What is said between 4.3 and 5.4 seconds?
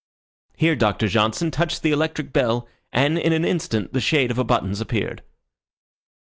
of a buttons appeared.